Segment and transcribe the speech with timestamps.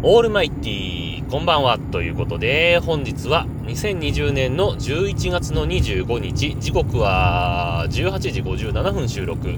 [0.00, 1.76] オールマイティー、こんばんは。
[1.76, 9.56] ということで、本日は2020年の11月の25日、時刻は18時57分収録。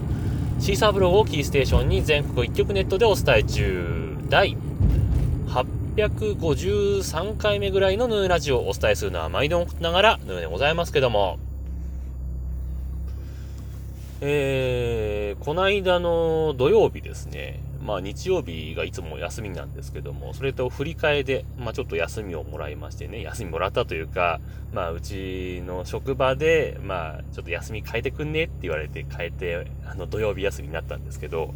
[0.58, 4.16] シーサーブログをキーステーションに全国一曲ネットでお伝え中。
[4.30, 4.56] 第
[5.96, 11.38] 853回目ぐらいのヌーラジオをお伝えするのは毎度ながらヌーでございますけども。
[14.22, 17.60] えー、こないだの土曜日ですね。
[17.82, 24.40] まあ日曜日がいつも休みなんですけども、それと振り替えで、まあちょっと休みをもらいましてね、休みもらったというか、
[24.72, 31.54] まあうちの職場で、まあちょっと休み変えてくんねって言われて変えて、あの土曜日休みになったんですけど、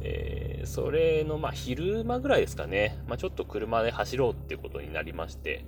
[0.00, 5.64] えー、それのまあ昼間ぐらいですかね、まあちょっと車で走ろうってことになりまして、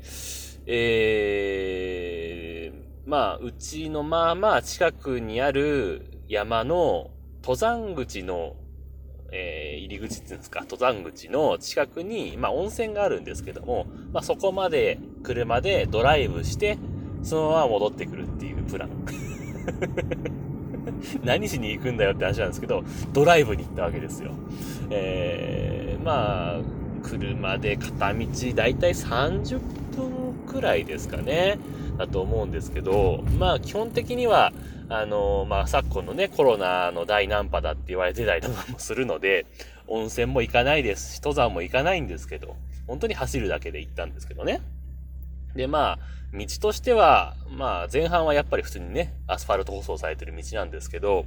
[0.66, 7.10] えー、まあうちのまあまあ近くにある山の
[7.42, 8.56] 登山口の
[9.36, 16.78] えー、入り口っていうんですか、登山口の近くに、まあ温泉があるんですけども、まあそこまで車でドライブして、
[17.24, 18.90] そのまま戻ってくるっていうプラン。
[21.24, 24.30] 何しに行くんだよって話なんですけど、ドライブに行ったわけですよ。
[24.90, 26.60] えー、まあ、
[27.02, 29.60] 車で片道だいたい30
[29.96, 31.58] 分くらいですかね。
[31.96, 34.52] だと思うんですけど、まあ基本的には、
[34.88, 39.46] あの、まあ昨今のね、コロナの大難波だって言われてたりとかもするので、
[39.86, 42.56] 温泉も行かないですし、登山も行かないんですけど、
[42.86, 44.60] 本当に走るだけで行ったんですけどね。
[45.54, 45.98] で、まあ、
[46.36, 51.26] 道としては、まあ、前半はやっぱり普通にね、アスファルト舗装されてる道なんですけど、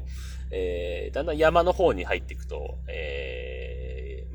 [0.52, 3.47] えー、だんだん山の方に入っていくと、えー、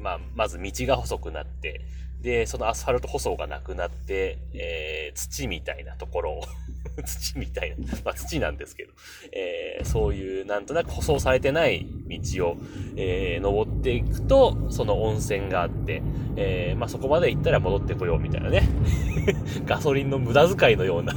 [0.02, 1.80] まあ、まず道が細くなって、
[2.22, 6.44] で、そのアスファルト舗装がなくなって、えー、土みたいなところを
[7.04, 8.92] 土みたいな、まあ土なんですけど、
[9.32, 12.56] えー、そういうなんとなく舗装されてない道を、
[12.96, 16.02] えー、登っていくと、その温泉があって、
[16.36, 18.68] えー、まあそこまで行ったら戻ってこようみたいなね。
[19.66, 21.14] ガソリンの無駄遣いのような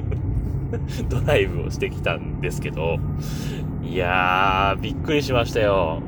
[1.08, 2.98] ドライブをしてきたんですけど、
[3.82, 6.02] いやー、びっくりしましたよ。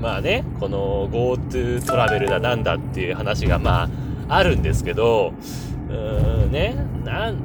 [0.00, 3.88] まあね、この GoTo トラベルだなんだっていう話がまあ
[4.36, 5.34] あるんですけど、
[5.90, 6.74] うーんね、
[7.04, 7.36] なん、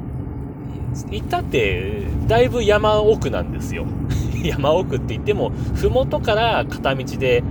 [1.10, 3.84] 行ったって、だいぶ山奥なんですよ。
[4.42, 7.42] 山奥って言っても、ふもとから片道で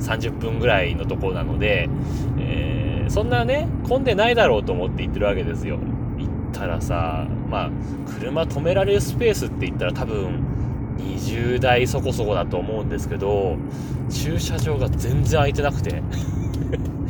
[0.00, 1.90] 30分ぐらいのとこなので、
[2.38, 5.78] えー、そんなね、混んでないだろうと思って行ってるわけですよ。
[6.18, 7.70] 行ったらさ、まあ、
[8.18, 10.47] 車止められるスペースって言ったら多分、
[10.98, 13.56] 20代そこそこだと思うんですけど、
[14.10, 16.02] 駐車場が全然空いてなくて、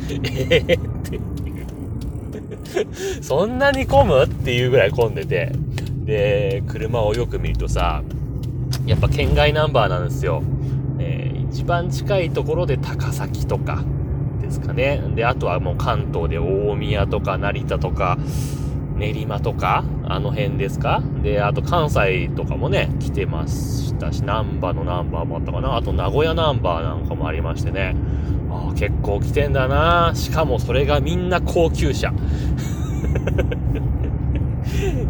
[0.09, 3.23] ええっていう。
[3.23, 4.23] そんなに混む？
[4.23, 5.51] っていうぐらい混んでて、
[6.05, 8.03] で、車をよく見るとさ、
[8.85, 10.43] やっぱ県外ナンバーなんですよ。
[10.99, 13.83] えー、一番近いところで高崎とか
[14.41, 15.01] ですかね。
[15.15, 18.17] で、あとはもう関東で大宮とか成田とか、
[18.99, 21.01] 練馬とか、あの辺ですか？
[21.23, 25.75] で、あと関西とかもね、来てましたし、ナンバーのナンバーもあったかな。
[25.75, 27.95] あと名古屋ナンバーなんかもありましてね。
[28.51, 30.11] ああ、結構来てんだな。
[30.13, 32.13] しかもそれがみんな高級車。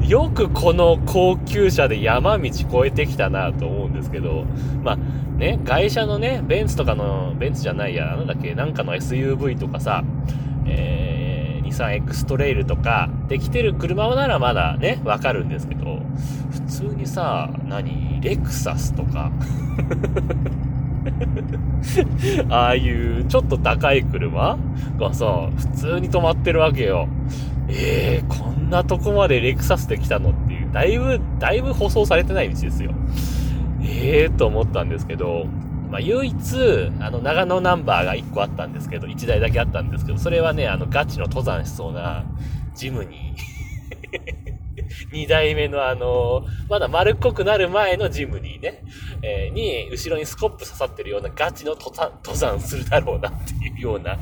[0.07, 4.45] よくこの高級車で山道越えてきたなと思うんですけど、
[4.83, 4.97] まあ
[5.37, 10.03] ね、外車のね、ベンツとかの、ベンツじゃないや、なんだっけ、なんかの SUV とかさ、
[10.65, 10.98] えー
[11.69, 15.99] 日産エクストレイルとか、できてる車ならまだね、わかるんですけど、
[16.51, 19.31] 普通にさ、何レクサスとか
[22.49, 24.57] ああいうちょっと高い車
[24.97, 27.07] がさ、普通に止まってるわけよ。
[27.71, 32.91] ええー、こんなとこまでレクサスで来たのっていう、だいぶ、だいぶ舗装されてない道ですよ。
[33.83, 35.45] ええー、と思ったんですけど、
[35.89, 36.35] まあ、唯一、
[36.99, 42.23] あの、長野ナンバーが1個あったんですけど、1台だけあったんですけど、それはね、あの、ガチの登山しそうな、
[42.75, 43.35] ジムに
[45.11, 48.83] 2台目のあの、まだ丸っこくなる前のジムにね、
[49.21, 54.17] えー、に、後ろにスコップ刺さってるようなガチの登山、登山するだろうなっていうような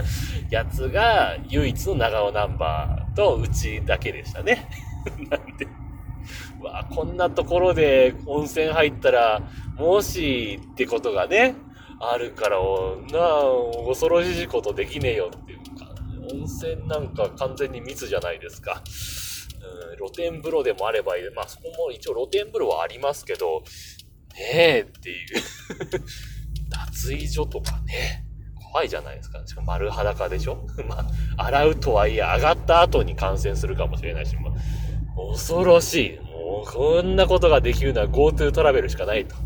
[0.50, 4.70] やつが、唯一の長尾ナンバーとうちだけでしたね。
[5.30, 5.68] なんで、
[6.62, 9.42] わこんなところで温泉入ったら、
[9.78, 11.56] もしってことがね、
[12.00, 12.60] あるから、
[13.12, 13.42] な
[13.88, 15.94] 恐ろしいことできねえよっていうか、
[16.34, 18.82] 温泉なんか完全に密じゃないですか。
[19.92, 21.24] うん、露天風呂でもあればいい。
[21.36, 23.64] まあそこも一応露天風呂はありますけど、
[24.36, 25.28] ねえっていう
[26.70, 28.28] 脱衣所とかね。
[28.72, 29.42] 怖いじゃないですか。
[29.46, 31.00] しかも丸裸でしょ ま
[31.38, 34.54] あ、洗うとはいえ上がった後に感染するかもしれないし、まあ、
[35.32, 36.20] 恐ろしい。
[36.32, 39.36] もうこんなことができるのは GoTo トラベルしかないと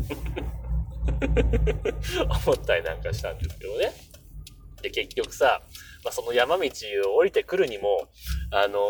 [2.46, 3.92] 思ったりなんかしたんですけどね。
[4.82, 5.62] で、結局さ、
[6.04, 6.64] まあ、その山道
[7.08, 8.08] を降りてくるにも、
[8.50, 8.80] あの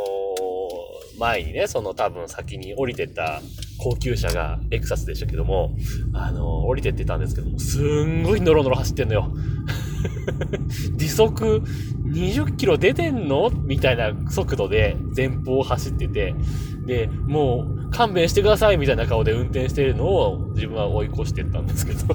[1.14, 3.42] ー、前にね、その多分先に降りてった
[3.78, 5.76] 高級車がエクサスでしたけども、
[6.14, 9.30] あのー、降りてってたんですけども、すんごいノロノロ走ってんのよ。
[10.96, 11.62] 時速
[12.06, 13.50] 20キロ出てんの？
[13.50, 16.34] みたいな速度で前方を走ってて、
[16.86, 22.14] で、もう勘弁してくださいみたいな顔で運転してるのを自分は追い越してったんですけど。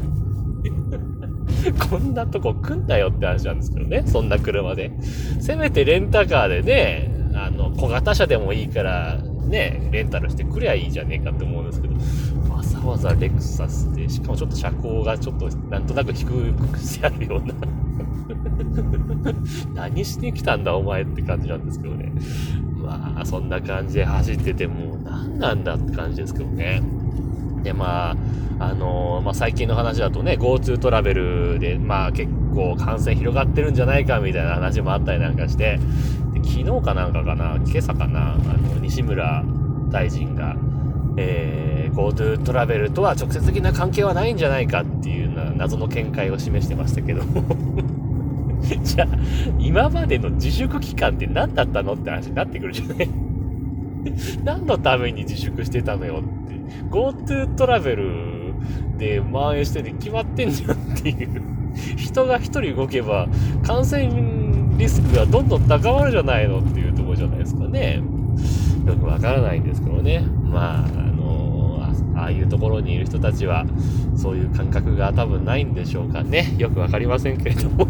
[1.90, 4.04] こんなとこ来んなよって話なんですけどね。
[4.06, 4.92] そんな車で。
[5.40, 11.96] せめてレンタカーでね、あの、小型車でもいいから、ね、レンタルしてくりゃいいじゃねえかって思うんですけど、
[12.54, 17.54] わざわざレクサスで、しかもちょっと車高がちょっとなんとなく低くしてあるような
[19.74, 22.12] 何しに来たんだお前って感じなんですけどね。
[22.78, 26.82] まあ、そんな感じで走ってても、何なんだって感じですけどね。
[27.64, 28.16] で、まあ、
[28.60, 35.80] あのー、まあ、最近の話だとね、GoTo トラベルで、まあ、結構感染広がってるんじゃないかみたいな話もあったりなんかして、
[36.40, 39.44] で昨日かなんかかな、今朝かな、あの、西村
[39.90, 40.56] 大臣が、
[41.18, 47.22] えー、GoTo トラベルとは直接的な関係はないんじゃないかっていうな謎の見解を示してましたけど
[48.84, 49.08] じゃあ、
[49.60, 53.10] 今までの自粛期間って何だったのって話になってくるじゃない？
[54.44, 56.58] 何のために自粛してたのよって。
[56.92, 58.54] GoTo トラベル
[58.98, 61.42] で蔓延してて決まってんじゃんっていう。
[61.96, 63.28] 人が一人動けば
[63.64, 64.08] 感染
[64.78, 68.02] リスクがどんどん高まるじゃないのっていうところじゃないですかね。
[68.86, 70.20] よくわからないんですけどね。
[70.20, 73.66] まあ、あのー、ああいうところにいる人たちは
[74.16, 76.56] そういう感覚が多分ないんでしょうかね。
[76.58, 77.88] よくわかりませんけれども。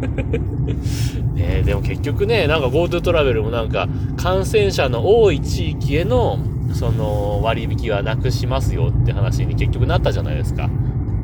[1.34, 3.86] ねでも結局ね、なんか GoTo トラベルもなんか
[4.16, 6.38] 感染者の多い地域への
[6.72, 10.70] その割引はなくしますよって話に結局なったじゃないですか。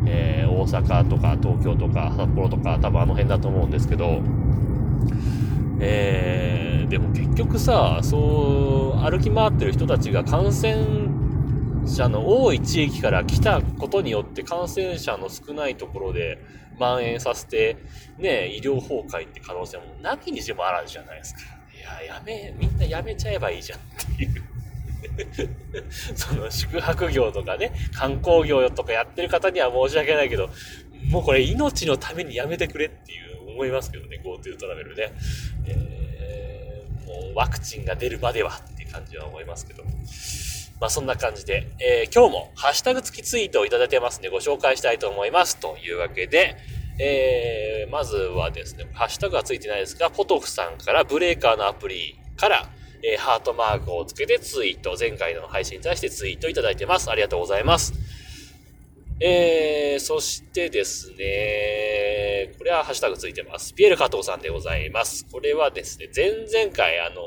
[0.08, 4.20] えー、大阪とか東京とか札幌とか多分あの辺だと思うんですけど、
[5.80, 10.76] えー、でも結局さ、そう歩き回ってる人たちが感染
[11.86, 16.38] 者の多い地域から来たことによって感染者の少ないところで
[16.78, 17.76] 蔓延させて、
[18.18, 21.40] ね、医療崩壊って可能性もなきにしもあらずじゃないですか。
[21.74, 23.82] いや、やめ、みんなやめちゃえばいいじゃんっ
[24.16, 24.42] ていう。
[26.14, 30.50] その宿泊業とかね、観光業とかやってる方には申し訳ないけど、
[31.10, 35.12] もうこれ命のためにやめてくれっていう思いますけどね、GoTo トラベルね。
[35.66, 39.82] えー、もうワクチンが出るまではって感じは思いますけど。
[40.78, 45.56] まあそんな感じで、えー、今日もハッシュタグ付きツイートをいただいてますんでご紹介したいと思います。
[45.56, 46.56] というわけで、
[46.98, 52.68] えー、まずはですね、ハッシュタグはついてないですが、ポトフさんからブレーカーのアプリから、
[53.02, 57.10] えー、ハートマークをつけてツイート、前回の配信に対してツイートいただいてます。
[57.10, 57.94] ありがとうございます。
[59.18, 61.16] えー、そしてですね、
[62.56, 63.74] これはハッシュタグついてます。
[63.74, 65.26] ピエール加藤さんでございます。
[65.30, 67.22] これはですね、前々回、あの、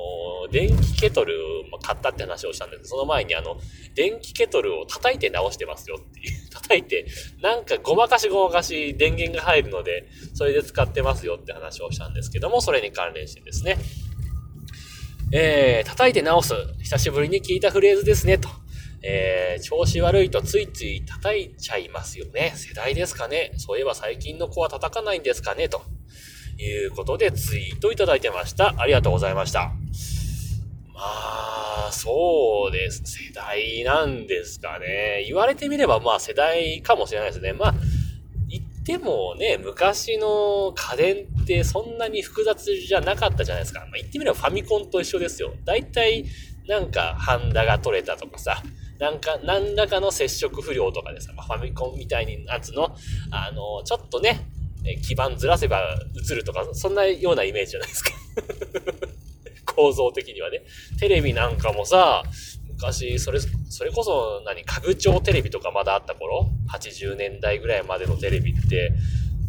[0.51, 1.35] 電気ケトル
[1.81, 3.57] 買ったって話をしたんですけど、その前にあの、
[3.95, 6.49] 電気ケトルを叩いて直してますよっていう。
[6.49, 7.05] 叩いて、
[7.41, 13.77] なんかごまかしごまかし電源が入るので、それで使ってますよって話をしたんですけども、それに関連してですね、
[15.31, 16.53] えー、叩いて直す。
[16.79, 18.49] 久しぶりに聞いたフレーズですね、と。
[19.01, 22.53] えー、調子悪いとついつい叩いちゃいますよね。
[22.55, 23.53] 世代ですかね。
[23.57, 25.81] そういえば最近の子は叩かないんですかね、と
[26.57, 28.75] いうことでツイートいただいてました。
[28.77, 29.71] ありがとうございました。
[30.93, 31.01] ま
[31.87, 33.03] あ、そうです。
[33.05, 35.23] 世代なんですかね。
[35.25, 37.53] 言われてみればまあ世代かもしれないですね。
[37.53, 37.75] まあ、
[38.49, 43.79] 言ってもね、昔の家電ってそんなに複雑じゃなかったじゃないですか。
[43.81, 45.53] まあ、言ってみればファミコンと一緒ですよ。
[45.63, 46.25] 大体、
[46.67, 48.61] なんか、ハンダが取れたとかさ、
[48.99, 52.95] なんか、何らかの接触不良とかでさ、ファミコンみたいに、やつの、
[53.31, 54.45] あの、ちょっとね、
[55.03, 55.97] 基盤ずらせば
[56.31, 58.11] 映るとか、そんなようなイメージじゃないですか。
[59.73, 60.61] 構造的にはね。
[60.99, 62.23] テレビなんかもさ、
[62.67, 63.39] 昔、それ、
[63.69, 68.91] それこそ何、家具調テレビとかまだあった頃 ?80 年代ぐらいまでのテレビって、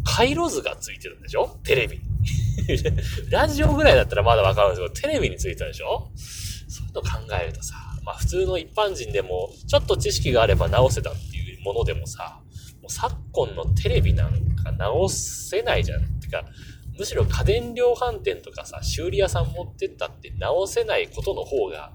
[0.04, 1.58] 回路図がついてるんでしょ？
[1.64, 2.00] テレビ。
[3.30, 6.10] ラジオぐらいだったらまだわかるんですけど、テレビについてたでしょ？
[6.68, 7.08] そういうの考
[7.42, 7.74] えるとさ、
[8.10, 12.40] まあ普通の一般人でも、ちょっと知識があれば直せたっていうものでもさ、
[12.82, 16.00] もう昨今のテレビなんか直せないじゃん。
[16.02, 16.44] ってか、
[16.98, 21.92] むしろ家電量販店とかさ、修理屋さん持ってったって直せないことの方が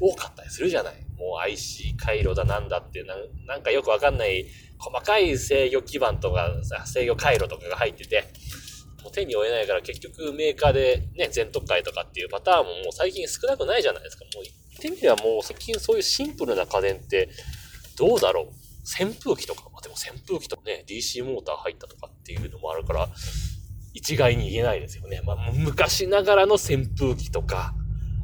[0.00, 0.94] 多かったりするじゃない。
[1.18, 3.04] もう IC 回路だなんだって
[3.46, 4.46] なんかよくわかんない
[4.78, 8.24] 細かい制御基盤とかさ、制御回路とかが入ってて、
[9.02, 14.24] もう手に負えないから結局メーカーでね、全特会とかっていうパターンももう最近少なくないじゃないですか。
[14.34, 14.44] もう
[14.78, 17.28] ってみればもう最近そういうシンプルな家電って
[17.96, 18.46] どうだろう？
[18.88, 23.08] 扇風機とか、まあ、でも扇風機とかね、DC モーター入ったとかっていうのもあるから、
[23.92, 25.20] 一概に言えないですよね。
[25.24, 27.74] まあ、昔ながらの扇風機とか、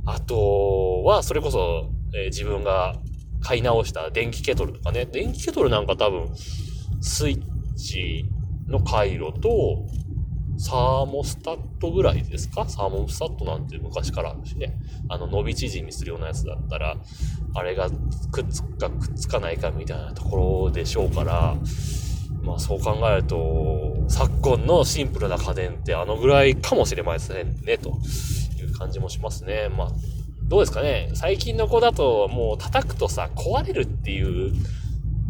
[0.07, 2.97] あとは、それこそ、えー、自分が
[3.43, 5.05] 買い直した電気ケトルとかね。
[5.05, 6.31] 電気ケトルなんか多分、
[7.01, 8.25] スイッチ
[8.67, 9.87] の回路と、
[10.57, 12.69] サーモスタットぐらいですか？
[12.69, 14.79] サーモスタットなんて昔からあるしね。
[15.09, 16.97] あの、伸び縮みするようなやつだったら、
[17.55, 17.91] あれが
[18.31, 21.57] くっつくかくっつかないかみたいなところでしょうから、
[22.43, 27.99] まあそう考えると、昨今のシンプルな家電ってあのぐらいかもしれませんね、と
[28.61, 29.69] いう感じもしますね。
[29.69, 29.89] まあ、
[30.45, 31.11] どうですかね？
[31.15, 34.53] 最近の子だともう叩くとさ、壊れるっていう、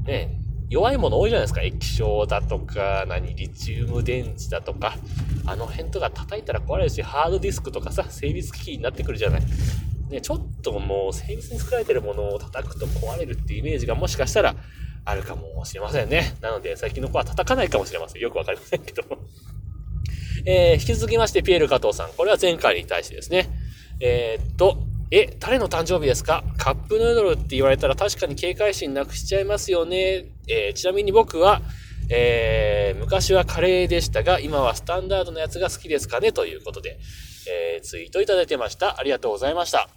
[0.05, 0.41] ね、
[0.71, 1.63] 弱いもの多いじゃないですか。
[1.63, 4.97] 液晶だとか、何、リチウム電池だとか、
[5.47, 9.43] あの辺とか叩いたら壊れるし、ハードディスクとかさ、精密機器になってくるじゃない。
[10.11, 14.55] ね、ちょっともう精密に作られてるものを叩くと壊れるってイメージがもしかしたら
[15.05, 16.37] あるかもしれませんね。
[16.41, 18.23] なので、最近の子は叩かないかもしれません。
[18.23, 19.03] よくわかりませんけど。
[20.47, 22.11] えー、引き続きまして、ピエール加藤さん。
[22.11, 23.49] これは前回に対してですね。
[24.01, 24.85] えー、っと、
[25.17, 26.43] え、誰の誕生日ですか？
[26.59, 30.25] カップヌードルって言われたら確かに警戒心なくしちゃいますよね。
[30.49, 31.63] えー、ちなみに僕は、
[32.11, 36.33] えー、昔はカレーでしたが、今はスタンダードのやつが好きですかね？
[36.33, 36.99] ということで、
[37.49, 38.99] えー、ツイートいただいてました。
[38.99, 39.89] ありがとうございました。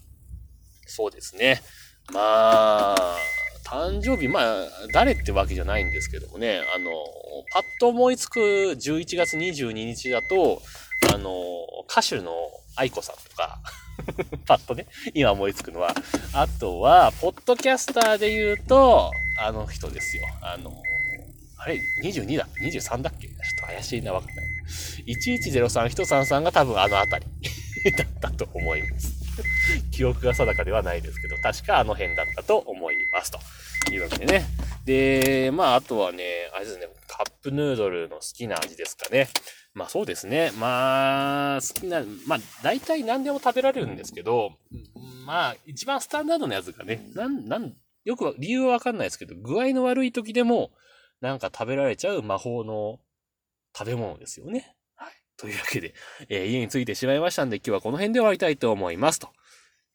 [0.86, 1.64] そうですね。
[2.14, 3.18] まあ、
[3.66, 6.92] 誕生日、まあ、誰ってわけじゃないんですけどもね、あの、
[7.52, 10.62] パッと思いつく11月22日だと、
[11.12, 11.32] あの、
[11.90, 12.34] 歌手の
[12.76, 13.60] 愛子さんとか、
[14.46, 15.94] パッとね、今思いつくのは、
[16.34, 20.24] あとは、ポッドキャスターで言うと、あの人ですよ。
[20.42, 20.82] あの、
[21.58, 23.27] あれ ?22 だ ?23 だっけ？
[23.27, 24.46] ちょっと怪しいな、わかんない。
[25.08, 27.25] 1103、133が多分あのあたり
[27.98, 29.13] だったと思います。
[29.92, 33.39] 記憶が定かではないですけど、確かあの辺だったと思いますと。
[33.92, 34.46] いうわけでね。
[34.86, 36.24] で、まあ、あとはね、
[36.54, 36.88] あれですね、
[37.18, 39.28] カップヌードルの好きな味ですかね。
[39.74, 40.52] まあそうですね。
[40.60, 44.52] まあ、好きな、まあ大体何でも食べられるんですけど、
[45.26, 47.74] まあ一番スタンダードなやつがね、なん、なん、
[48.06, 50.70] よく理由はわかんないですけど、具合の悪い時でも
[51.20, 53.00] なんか食べられちゃう魔法の
[53.76, 54.76] 食べ物ですよね。
[54.94, 55.14] はい。
[55.38, 55.96] というわけで、
[56.30, 59.20] えー、家に着いてしまいましたんで今日はこの辺で終わりたいと思います。
[59.20, 59.30] と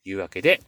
[0.04, 0.60] いうわけで、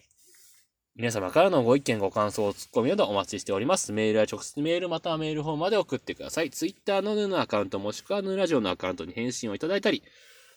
[0.96, 3.92] 皆様からのご意見、ご感想、ツッコミなどお待ちしております。
[3.92, 6.50] メールや直接メールまたはメールフォームまで送ってください。
[6.50, 10.04] ツイッターのヌのアカウントもしくはヌラジオのアカウントに返信をいただいたり、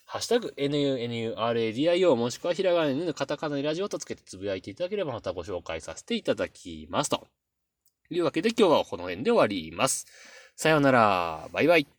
[0.06, 7.10] ハッシュタグ NUNURADIO もしくはひらがなにカタカナにラジオとつけてつぶやいていただければまたご紹介させていただきます。
[7.10, 7.28] と
[8.12, 10.06] いうわけで今日はこの辺で終わります。
[10.56, 11.50] さようなら。
[11.52, 11.97] バイバイ。